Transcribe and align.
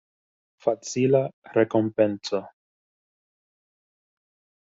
Facila 0.63 1.19
rekompenco. 1.57 2.41